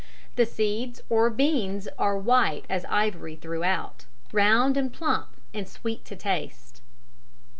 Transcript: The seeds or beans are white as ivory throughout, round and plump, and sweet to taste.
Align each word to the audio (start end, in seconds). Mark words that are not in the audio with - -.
The 0.35 0.47
seeds 0.47 0.99
or 1.11 1.29
beans 1.29 1.87
are 1.99 2.17
white 2.17 2.65
as 2.67 2.85
ivory 2.89 3.35
throughout, 3.35 4.05
round 4.31 4.75
and 4.75 4.91
plump, 4.91 5.27
and 5.53 5.69
sweet 5.69 6.05
to 6.05 6.15
taste. 6.15 6.81